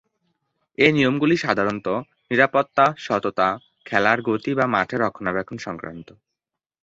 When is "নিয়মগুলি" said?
0.91-1.35